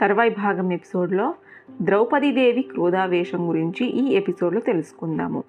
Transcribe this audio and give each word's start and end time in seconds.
తర్వాయి 0.00 0.30
భాగం 0.30 0.72
ఎపిసోడ్లో 0.72 1.34
ద్రౌపదీదేవి 1.82 2.62
క్రోధావేశం 2.62 3.48
గురించి 3.48 3.86
ఈ 3.86 4.14
ఎపిసోడ్లో 4.14 4.60
తెలుసుకుందాము. 4.60 5.44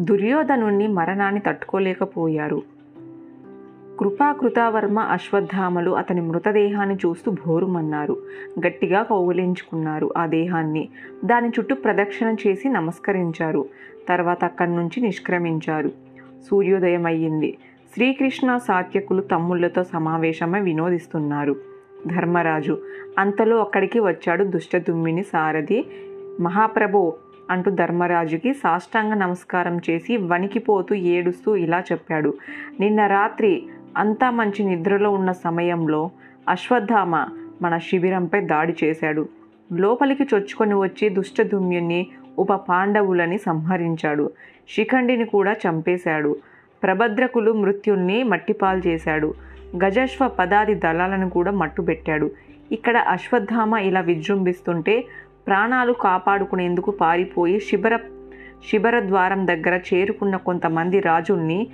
దుర్యోధను 0.00 0.88
మరణాన్ని 0.88 1.40
తట్టుకోలేకపోయారు. 1.40 2.62
కృపాకృతావర్మ 4.00 4.98
అశ్వత్థామలు 4.98 5.90
అతని 5.90 6.20
మృతదేహాన్ని 6.20 6.94
చూస్తూ 6.94 7.32
భోరుమన్నారు. 7.32 8.16
గట్టిగా 8.66 9.02
కౌగులించుకున్నారు 9.02 10.12
ఆ 10.16 10.26
దేహాన్ని. 10.26 10.88
దాని 11.24 11.48
చుట్టూ 11.48 11.74
ప్రదక్షిణ 11.74 12.34
చేసి 12.46 12.68
నమస్కరించారు. 12.68 13.68
తర్వాత 14.08 14.44
అక్కడి 14.44 14.70
నుంచి 14.70 15.00
నిష్క్రమించారు. 15.00 15.90
సూర్యోదయం 16.50 17.06
అయ్యింది 17.06 17.58
శ్రీకృష్ణ 17.94 18.56
సాత్యకులు 18.56 19.22
తమ్ముళ్ళతో 19.22 19.84
సమావేశమై 19.84 20.60
వినోదిస్తున్నారు. 20.60 21.71
ధర్మరాజు. 22.06 22.78
అంతలో 23.18 23.60
అక్కడికి 23.60 24.00
వచ్చాడు 24.00 24.44
దుష్టదుమ్మిని 24.44 25.22
సారథి. 25.22 25.84
మహాప్రభు! 26.40 27.12
అంటూ 27.50 27.70
ధర్మరాజుకి 27.70 28.54
సాష్టాంగ 28.54 29.14
నమస్కారం 29.14 29.80
చేసి 29.90 30.16
వణికిపోతూ 30.16 30.94
ఏడుస్తూ 30.94 31.56
ఇలా 31.56 31.82
చెప్పాడు. 31.92 32.34
నిన్న 32.80 33.06
రాత్రి 33.06 33.62
అంతా 33.96 34.30
మంచి 34.30 34.64
నిద్రలో 34.64 35.10
ఉన్న 35.10 35.32
సమయంలో 35.32 36.10
అశ్వత్థామ 36.48 37.14
మన 37.62 37.78
శిబిరంపై 37.78 38.40
దాడి 38.40 38.76
చేశాడు. 38.84 39.28
లోపలికి 39.72 40.22
చొచ్చుకొని 40.34 40.74
వచ్చి 40.74 41.08
దుష్టదుమ్యుని 41.08 42.06
ఉప 42.38 42.52
పాండవులని 42.52 43.38
సంహరించాడు. 43.38 44.30
శిఖండిని 44.68 45.24
కూడా 45.24 45.52
చంపేశాడు. 45.52 46.36
ప్రభద్రకులు 46.82 47.52
మృత్యుల్ని 47.52 48.22
మట్టిపాలు 48.22 48.78
చేశాడు. 48.86 49.34
గజశ్వ 49.76 50.28
పదాది 50.28 50.74
దళాలను 50.74 51.30
కూడా 51.30 51.50
మట్టుబెట్టాడు. 51.50 52.30
ఇక్కడ 52.72 52.96
అశ్వత్థామ 52.96 53.74
ఇలా 53.74 54.00
విజృంభిస్తుంటే 54.00 55.04
ప్రాణాలు 55.46 55.92
కాపాడుకునేందుకు 55.92 56.90
పారిపోయి 56.90 57.60
శిబర 57.60 57.96
శిబర 58.70 59.00
ద్వారం 59.00 59.46
దగ్గర 59.46 59.80
చేరుకున్న 59.94 60.36
కొంతమంది 60.36 61.00
రాజుల్ని 61.00 61.66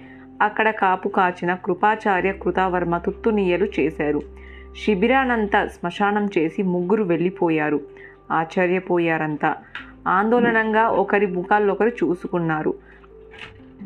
అక్కడ 0.43 0.71
కాపు 0.71 1.09
కాచిన 1.09 1.55
కృపాచార్య 1.55 2.33
కృతావర్మ 2.33 2.99
తుత్తునీయలు 2.99 3.69
చేశారు. 3.81 4.23
శిబిరానంతా 4.85 5.67
శ్మశానం 5.67 6.29
చేసి 6.39 6.63
ముగ్గురు 6.63 7.05
వెళ్ళిపోయారు. 7.05 7.81
ఆశ్చర్యపోయారంతా. 8.31 9.57
ఆందోళనంగా 10.09 10.89
ఒకరి 10.89 11.27
ముఖాల్లొకరు 11.27 11.89
చూసుకున్నారు. 11.89 12.75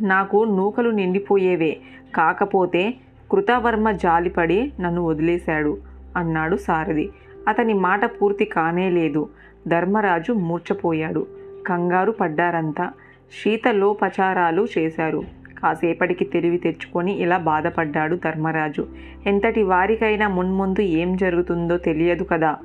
నాకు 0.01 0.45
నూకలు 0.45 0.91
నిండిపోయేవే. 0.91 1.77
కాకపోతే 2.15 2.95
కృతవర్మ 3.33 3.91
జాలిపడి 3.91 4.73
నన్ను 4.81 5.05
వదిలేశాడు 5.05 5.79
అన్నాడు 6.17 6.57
సారథి. 6.57 7.11
అతని 7.49 7.75
మాట 7.75 8.05
పూర్తి 8.05 8.45
కానే 8.45 8.91
లేదు. 8.91 9.29
ధర్మరాజు 9.69 10.33
మూర్చపోయాడు 10.33 11.27
కంగారు 11.67 12.13
పడ్డారంతా. 12.13 12.91
శీతలోపచారాలు 13.45 14.67
చేశారు. 14.79 15.25
కాసేపటికి 15.63 16.25
తెలివి 16.25 16.59
తెచ్చుకొని 16.59 17.13
ఇలా 17.13 17.37
బాధపడ్డాడు 17.39 18.17
ధర్మరాజు. 18.17 18.87
ఎంతటి 19.27 19.63
వారికైనా 19.63 20.29
మున్ముందు 20.29 20.81
ఏం 20.81 21.17
జరుగుతుందో 21.17 21.77
తెలియదు 21.77 22.25
కదా. 22.25 22.57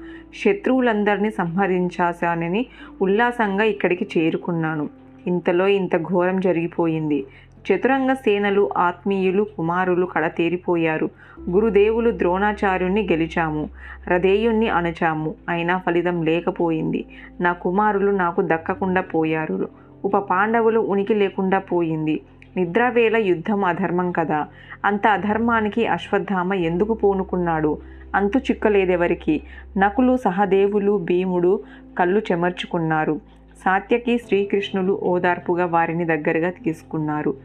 శత్రువులందరినీ 0.45 1.29
సంహరించాశానని 1.29 2.65
ఉల్లాసంగా 3.01 3.63
ఇక్కడికి 3.63 4.07
చేరుకున్నాను. 4.17 4.89
ఇంతలో 5.27 5.67
ఇంత 5.67 5.97
ఘోరం 5.97 6.39
జరిగిపోయింది. 6.39 7.25
చతురంగ 7.65 8.13
సేనలు 8.13 8.69
ఆత్మీయులు 8.77 9.43
కుమారులు 9.43 10.05
కడతేరిపోయారు. 10.05 11.09
గురుదేవులు 11.49 12.11
ద్రోణాచార్యుణ్ణి 12.11 13.07
గెలిచాము. 13.11 13.69
హృదయుణ్ణి 14.07 14.69
అణచాము. 14.69 15.35
అయినా 15.49 15.77
ఫలితం 15.77 16.23
లేకపోయింది. 16.23 17.05
నా 17.41 17.53
కుమారులు 17.53 18.11
నాకు 18.11 18.41
దక్కకుండా 18.41 19.01
పోయారు. 19.01 19.69
ఉప 20.05 20.17
పాండవులు 20.17 20.79
ఉనికి 20.79 21.13
లేకుండా 21.13 21.59
పోయింది. 21.59 22.21
నిద్రవేళ 22.57 23.17
యుద్ధం 23.17 23.63
అధర్మం 23.63 24.11
కదా. 24.11 24.47
అంత 24.85 25.07
అధర్మానికి 25.07 25.87
అశ్వత్థామ 25.87 26.53
ఎందుకు 26.53 26.93
పూనుకున్నాడు? 26.93 27.77
అంతు 28.15 28.37
చిక్కలేదెవరికి? 28.37 29.41
నకులు 29.77 30.17
సహదేవులు 30.17 30.97
భీముడు 30.97 31.59
కళ్ళు 31.99 32.21
చెమర్చుకున్నారు. 32.31 33.36
సాత్యకి 33.65 34.17
శ్రీకృష్ణులు 34.17 34.99
ఓదార్పుగా 35.03 35.65
వారిని 35.65 36.05
దగ్గరగా 36.05 36.49
తీసుకున్నారు. 36.49 37.35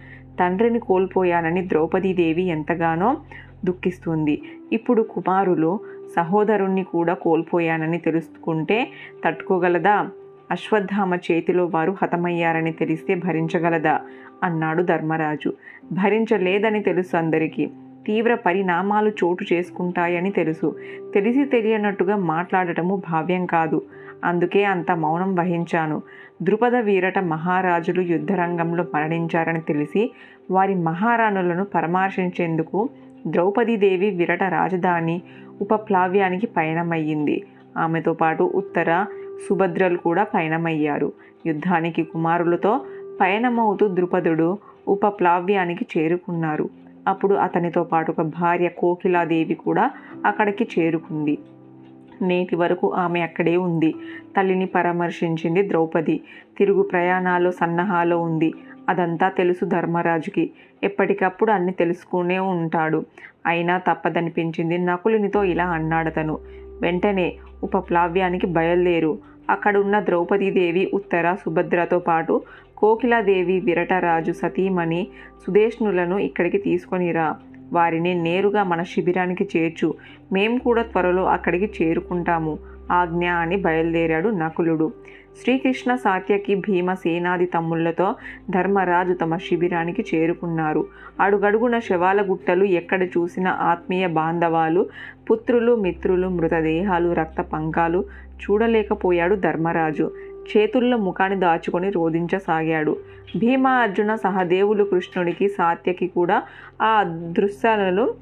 తండ్రిని 0.40 0.78
కోల్పోయానని 0.78 1.68
ద్రౌపదీదేవి 1.68 2.42
ఎంతగానో 2.42 3.16
దుఃఖిస్తుంది. 3.64 4.42
ఇప్పుడు 4.72 5.02
కుమారులు 5.02 5.80
సహోదరుణ్ణి 6.16 6.84
కూడా 6.84 7.14
కోల్పోయానని 7.14 7.98
తెలుసుకుంటే 7.98 8.88
తట్టుకోగలదా? 9.24 10.08
అశ్వత్థామ 10.50 11.14
చేతిలో 11.14 11.66
వారు 11.66 11.96
హతమయ్యారని 12.02 12.72
తెలిస్తే 12.72 13.14
భరించగలదా? 13.14 14.00
అన్నాడు 14.42 14.82
ధర్మరాజు. 14.82 15.52
భరించలేదని 15.92 16.82
తెలుసు 16.82 17.16
అందరికీ. 17.16 17.70
తీవ్ర 18.06 18.34
పరిణామాలు 18.34 19.08
చోటు 19.08 19.54
చేసుకుంటాయని 19.54 20.30
తెలుసు. 20.30 20.76
తెలిసి 21.14 21.44
తెలియనట్టుగా 21.44 22.16
మాట్లాడటము 22.16 23.02
భావ్యం 23.08 23.46
కాదు. 23.46 23.82
అందుకే 24.24 24.64
అంత 24.64 24.92
మౌనం 24.92 25.34
వహించాను. 25.34 26.02
ద్రుపద 26.42 26.76
వీరట 26.76 27.18
మహారాజులు 27.18 28.00
యుద్ధరంగంలో 28.00 28.84
మరణించారని 28.94 29.60
తెలిసి 29.60 30.12
వారి 30.50 30.74
మహారాణులను 30.74 31.64
పరామర్శించేందుకు 31.64 32.88
ద్రౌపదీదేవి 33.26 34.10
విరట 34.10 34.42
రాజధాని 34.42 35.22
ఉపప్లావ్యానికి 35.60 36.46
పయనమయ్యింది. 36.46 37.44
ఆమెతో 37.78 38.12
పాటు 38.12 38.42
ఉత్తర 38.54 39.06
సుభద్రలు 39.48 39.96
కూడా 39.96 40.22
పయనమయ్యారు. 40.22 41.12
యుద్ధానికి 41.46 42.02
కుమారులతో 42.04 42.80
పయనమవుతూ 43.20 43.88
ద్రుపదుడు 43.88 44.58
ఉపప్లావ్యానికి 44.88 45.86
చేరుకున్నారు. 45.98 46.68
అప్పుడు 47.08 47.34
అతనితో 47.34 47.84
పాటు 47.84 48.10
ఒక 48.10 48.20
భార్య 48.20 48.68
కోకిలాదేవి 48.68 49.54
కూడా 49.54 49.90
అక్కడికి 50.26 50.68
చేరుకుంది. 50.78 51.38
నేటి 52.22 52.56
వరకు 52.56 52.92
ఆమె 52.94 53.20
అక్కడే 53.20 53.56
ఉంది. 53.56 53.94
తల్లిని 54.36 54.66
పరామర్శించింది 54.66 55.68
ద్రౌపది. 55.68 56.20
తిరుగు 56.58 56.82
ప్రయాణాలు 56.82 57.50
సన్నాహాలో 57.50 58.20
ఉంది. 58.20 58.54
అదంతా 58.88 59.28
తెలుసు 59.28 59.64
ధర్మరాజుకి. 59.64 60.50
ఎప్పటికప్పుడు 60.82 61.50
అన్ని 61.50 61.72
తెలుసుకునే 61.72 62.38
ఉంటాడు. 62.38 63.04
అయినా 63.46 63.78
తప్పదనిపించింది 63.78 64.78
నకులునితో 64.78 65.44
ఇలా 65.44 65.64
అన్నాడతను 65.64 66.38
వెంటనే 66.80 67.36
ఉపప్లావ్యానికి 67.62 68.46
బయలుదేరు. 68.46 69.18
అక్కడున్న 69.50 70.00
ద్రౌపదీదేవి 70.00 70.90
ఉత్తర 70.94 71.34
సుభద్రతో 71.34 71.98
పాటు 71.98 72.42
కోకిలాదేవి 72.76 73.60
విరటరాజు 73.60 74.32
సతీమణి 74.32 75.06
సుదేష్ణులను 75.46 76.18
ఇక్కడికి 76.18 76.58
తీసుకొనిరా 76.58 77.36
వారిని 77.72 78.14
నేరుగా 78.14 78.62
మన 78.62 78.82
శిబిరానికి 78.82 79.48
చేర్చు. 79.56 79.94
మేము 80.32 80.58
కూడా 80.58 80.82
త్వరలో 80.82 81.24
అక్కడికి 81.24 81.84
చేరుకుంటాము. 81.84 82.58
ఆజ్ఞ 82.90 83.28
అని 83.28 83.56
బయలుదేరాడు 83.56 84.28
నకులుడు. 84.28 84.92
శ్రీకృష్ణ 85.42 85.94
సాత్యకి 85.94 86.54
భీమ 86.54 86.94
సేనాది 86.94 87.46
తమ్ముళ్ళతో 87.46 88.14
ధర్మరాజు 88.50 89.12
తమ 89.12 89.36
శిబిరానికి 89.36 90.04
చేరుకున్నారు. 90.14 90.86
అడుగడుగున 91.20 91.78
శవాల 91.78 92.22
గుట్టలు 92.22 92.64
ఎక్కడ 92.64 93.02
చూసిన 93.02 93.48
ఆత్మీయ 93.48 94.06
బాంధవాలు 94.06 94.86
పుత్రులు 95.30 95.76
మిత్రులు 95.76 96.28
మృతదేహాలు 96.28 97.12
రక్త 97.12 97.40
పంకాలు 97.40 98.04
చూడలేకపోయాడు 98.42 99.34
ధర్మరాజు. 99.34 100.10
చేతుల్లో 100.50 100.97
ముఖాన్ని 100.97 101.38
దాచుకొని 101.38 101.91
రోధించసాగాడు. 101.91 102.97
భీమ 103.36 103.66
అర్జున 103.66 104.14
సహదేవులు 104.14 104.84
కృష్ణుడికి 104.84 105.48
సాత్యకి 105.48 106.06
కూడా 106.06 106.42
ఆ 106.82 107.03
దృశ్యాలలో 107.38 108.14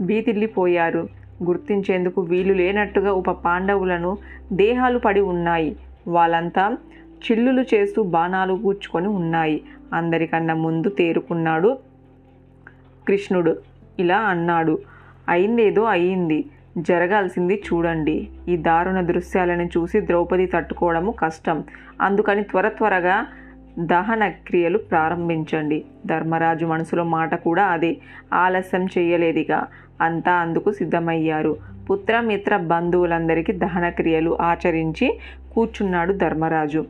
బీతిల్లిపోయారు 0.00 1.08
గుర్తించేందుకు 1.44 2.20
వీలు 2.20 2.52
లేనట్టుగా 2.52 3.12
ఉప 3.12 3.30
పాండవులను 3.30 4.18
దేహాలు 4.52 4.98
పడి 4.98 5.20
ఉన్నాయి. 5.20 5.76
వాళ్ళంతా 6.08 6.76
చిల్లులు 7.24 7.62
చేస్తూ 7.62 8.02
బాణాలు 8.02 8.54
కూర్చుకొని 8.54 9.08
ఉన్నాయి. 9.08 9.62
అందరికన్నా 9.92 10.54
ముందు 10.54 10.88
తేరుకున్నాడు 10.88 11.78
కృష్ణుడు. 13.08 13.56
ఇలా 13.98 14.18
అన్నాడు. 14.18 14.78
అయిందేదో 15.28 15.82
అయింది. 15.82 16.44
జరగాల్సింది 16.78 17.62
చూడండి. 17.72 18.28
ఈ 18.48 18.56
దారుణ 18.56 19.00
దృశ్యాలను 19.00 19.62
చూసి 19.62 20.00
ద్రౌపది 20.00 20.46
తట్టుకోవడము 20.46 21.10
కష్టం. 21.10 21.64
అందుకని 22.00 22.42
త్వర 22.42 22.68
త్వరగా 22.68 23.26
దహన 23.78 24.28
క్రియలు 24.28 24.78
ప్రారంభించండి. 24.78 25.84
ధర్మరాజు 26.06 26.66
మనసులో 26.66 27.04
మాట 27.04 27.34
కూడా 27.34 27.64
అదే. 27.64 27.96
ఆలస్యం 28.34 28.86
చేయలేదిగా 28.98 29.66
అంతా 30.00 30.32
అందుకు 30.32 30.72
సిద్ధమయ్యారు. 30.72 31.56
పుత్రమిత్ర 31.90 32.56
బంధువులందరికీ 32.56 33.52
దహన 33.52 33.88
క్రియలు 33.88 34.38
ఆచరించి 34.40 35.18
కూర్చున్నాడు 35.52 36.12
ధర్మరాజు. 36.12 36.84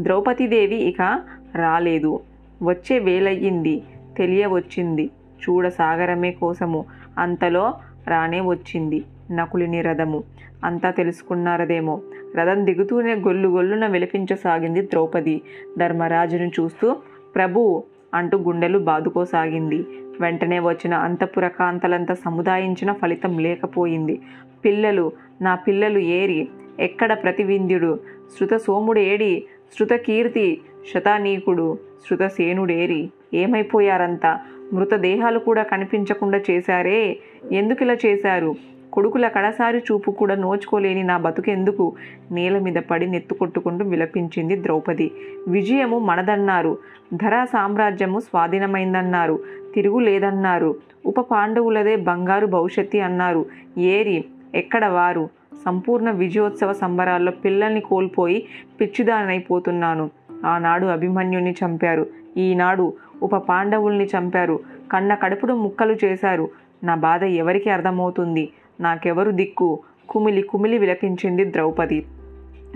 ద్రౌపదీదేవి 0.00 0.76
ఇక 0.76 1.20
రాలేదు. 1.54 2.20
వచ్చే 2.62 2.98
వేలయ్యింది 2.98 3.82
తెలియవచ్చింది. 4.16 5.10
చూడ 5.42 5.68
సాగరమే 5.68 6.30
కోసము. 6.30 6.84
అంతలో 7.18 7.74
రానే 8.08 8.40
వచ్చింది. 8.40 9.04
నకులిని 9.30 9.82
రథము. 9.82 10.24
అంతా 10.64 10.90
తెలుసుకున్నారదేమో 10.90 12.00
రథం 12.36 12.66
దిగుతూనే 12.66 13.14
గొల్లు 13.14 13.48
గొల్లున 13.48 13.86
విలపించసాగింది 13.86 14.82
ద్రౌపది. 14.82 15.40
ధర్మరాజును 15.78 16.50
చూస్తూ 16.60 16.96
ప్రభు 17.34 17.84
అంటూ 18.14 18.38
గుండెలు 18.38 18.78
బాదుకోసాగింది. 18.78 19.86
వెంటనే 20.20 20.58
వచ్చిన 20.58 20.94
అంతపుర 20.94 21.48
కాంతలంతా 21.48 22.14
సముదాయించిన 22.14 22.92
ఫలితం 22.92 23.38
లేకపోయింది. 23.38 24.20
పిల్లలు 24.64 25.12
నా 25.42 25.54
పిల్లలు 25.54 25.98
ఏరి 25.98 26.48
ఎక్కడ 26.80 27.12
ప్రతివింధ్యుడు? 27.12 28.00
శృత 28.38 28.54
సోముడేడి 28.54 29.44
శృత 29.78 29.92
కీర్తి 29.92 30.60
శతానీకుడు 30.94 31.78
శృతసేనుడేరి 32.08 33.10
ఏమైపోయారంతా? 33.34 34.40
మృతదేహాలు 34.72 35.38
కూడా 35.38 35.62
కనిపించకుండా 35.62 36.40
చేశారే? 36.50 37.18
ఎందుకు 37.52 37.82
ఇలా 37.82 37.96
చేశారు? 38.06 38.54
కొడుకుల 38.92 39.28
కడసారి 39.28 39.78
చూపు 39.78 40.10
కూడా 40.10 40.34
నోచుకోలేని 40.34 41.02
నా 41.02 41.18
బతుకెందుకు? 41.18 41.92
నేల 42.30 42.58
మీద 42.58 42.74
పడి 42.74 43.06
నెత్తుకొట్టుకుంటూ 43.06 43.84
విలపించింది 43.84 44.62
ద్రౌపది. 44.62 45.10
విజయము 45.48 45.98
మనదన్నారు. 45.98 46.78
ధరా 47.14 47.44
సామ్రాజ్యము 47.44 48.20
స్వాధీనమైందన్నారు. 48.20 49.38
తిరుగు 49.74 49.98
లేదన్నారు. 49.98 50.76
ఉప 51.06 51.20
పాండవులదే 51.20 51.96
బంగారు 51.96 52.46
భవిష్యత్తు 52.46 52.98
అన్నారు. 52.98 53.46
ఏరి 53.78 54.24
ఎక్కడ 54.54 54.84
వారు? 54.84 55.28
సంపూర్ణ 55.64 56.10
విజయోత్సవ 56.10 56.72
సంబరాల్లో 56.72 57.32
పిల్లల్ని 57.32 57.80
కోల్పోయి 57.80 58.46
పిచ్చిదానైపోతున్నాను. 58.80 60.10
ఆనాడు 60.46 60.86
అభిమన్యుని 60.86 61.54
చంపారు. 61.64 62.06
ఈనాడు 62.36 62.92
ఉప 63.22 63.36
పాండవుల్ని 63.36 64.04
చంపారు. 64.04 64.60
కన్న 64.92 65.14
కడుపుడు 65.14 65.52
ముక్కలు 65.52 65.96
చేశారు. 66.04 66.48
నా 66.84 66.94
బాధ 66.94 67.24
ఎవరికి 67.24 67.70
అర్థమవుతుంది? 67.70 68.48
నాకెవరు 68.80 69.30
దిక్కు? 69.30 69.80
కుమిలి 70.08 70.42
కుమిలి 70.42 70.78
విలపించింది 70.78 71.44
ద్రౌపది. 71.44 72.06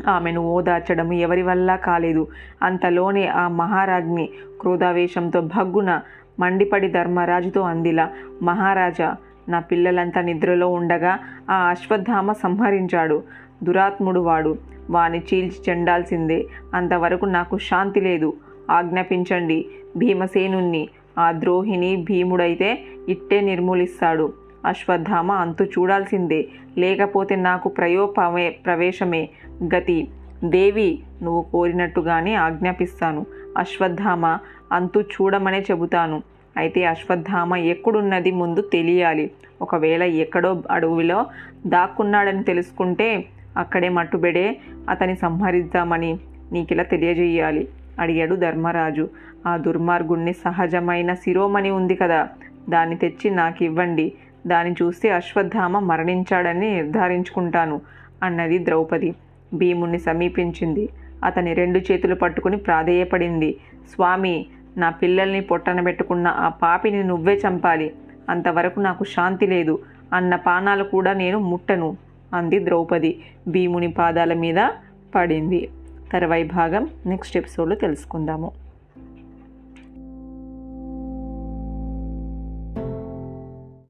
ఆమెను 0.08 0.40
ఓదార్చడం 0.40 1.12
ఎవరి 1.12 1.42
వల్ల 1.42 1.76
కాలేదు. 1.76 2.28
అంతలోనే 2.62 3.26
ఆ 3.26 3.48
మహారాజ్ని 3.48 4.28
క్రోధావేశంతో 4.60 5.40
భగ్గున 5.40 6.00
మండిపడి 6.40 6.88
ధర్మరాజుతో 6.88 7.60
అందిలా. 7.60 8.10
మహారాజా 8.42 9.16
నా 9.48 9.60
పిల్లలంతా 9.60 10.20
నిద్రలో 10.20 10.68
ఉండగా 10.68 11.18
ఆ 11.50 11.68
అశ్వత్థామ 11.68 12.32
సంహరించాడు. 12.32 13.22
దురాత్ముడు 13.62 14.20
వాడు. 14.20 14.56
వాని 14.90 15.18
చీల్చి 15.18 15.70
చెండాల్సిందే. 15.70 16.46
అంతవరకు 16.74 17.24
నాకు 17.24 17.58
శాంతి 17.58 18.00
లేదు. 18.00 18.36
ఆజ్ఞాపించండి. 18.70 19.66
భీమసేనుణ్ణి. 19.96 20.88
ఆ 21.18 21.32
ద్రోహిని 21.32 21.96
భీముడైతే 21.96 22.78
ఇట్టే 23.08 23.40
నిర్మూలిస్తాడు. 23.40 24.32
అశ్వత్థామ 24.64 25.32
అంతు 25.32 25.64
చూడాల్సిందే. 25.64 26.48
లేకపోతే 26.78 27.36
నాకు 27.36 27.68
ప్రయోపమే 27.68 28.50
ప్రవేశమే. 28.50 29.28
గతి. 29.74 30.08
దేవి 30.44 30.98
నువ్వు 31.22 31.42
కోరినట్టుగానే 31.42 32.34
ఆజ్ఞాపిస్తాను. 32.34 33.26
అశ్వత్థామ 33.58 34.38
అంతు 34.72 35.00
చూడమనే 35.00 35.60
చెబుతాను. 35.60 36.22
అయితే 36.56 36.84
అశ్వత్థామ 36.84 37.56
ఎక్కడున్నది 37.56 38.30
ముందు 38.30 38.60
తెలియాలి. 38.62 39.30
ఒకవేళ 39.62 40.02
ఎక్కడో 40.02 40.62
అడవిలో 40.70 41.26
దాక్కున్నాడని 41.66 42.44
తెలుసుకుంటే 42.44 43.24
అక్కడే 43.56 43.88
మట్టుబెడే 43.88 44.56
అతని 44.90 45.16
సంహరిద్దామని 45.16 46.18
నీకిలా 46.52 46.82
తెలియజేయాలి 46.82 47.68
అడిగాడు 48.00 48.34
ధర్మరాజు. 48.34 49.08
ఆ 49.46 49.56
దుర్మార్గుణ్ణి 49.56 50.32
సహజమైన 50.32 51.14
శిరోమణి 51.14 51.70
ఉంది 51.70 51.94
కదా 51.94 52.28
దాన్ని 52.70 52.96
తెచ్చి 52.96 53.30
నాకు 53.30 53.64
ఇవ్వండి 53.64 54.12
దాన్ని 54.46 54.74
చూస్తే 54.82 55.10
అశ్వత్థామ 55.10 55.78
మరణించాడని 55.78 56.74
నిర్ధారించుకుంటాను 56.74 57.80
అన్నది 58.22 58.58
ద్రౌపది. 58.58 59.14
భీముణ్ణి 59.54 59.98
సమీపించింది. 59.98 60.88
అతని 61.24 61.54
రెండు 61.54 61.78
చేతులు 61.78 62.14
పట్టుకుని 62.14 62.56
ప్రాధేయపడింది. 62.56 63.56
స్వామి 63.94 64.46
నా 64.76 64.90
పిల్లల్ని 64.90 65.40
పొట్టన 65.40 65.80
పెట్టుకున్న 65.80 66.28
ఆ 66.28 66.48
పాపిని 66.48 67.04
నువ్వే 67.04 67.34
చంపాలి. 67.34 67.94
అంతవరకు 68.28 68.80
నాకు 68.80 69.04
శాంతి 69.04 69.46
లేదు. 69.46 69.78
అన్న 70.12 70.36
పానాలు 70.36 70.84
కూడా 70.84 71.12
నేను 71.12 71.38
ముట్టను 71.38 71.96
అంది 72.34 72.64
ద్రౌపది. 72.64 73.22
భీముని 73.48 73.92
పాదాల 73.92 74.32
మీద 74.32 74.68
పడింది. 75.14 75.68
తర్వాయి 76.12 76.44
భాగం 76.44 76.88
నెక్స్ట్ 77.06 77.36
ఎపిసోడ్లో 77.36 77.76
తెలుసుకుందాము. 77.76 78.63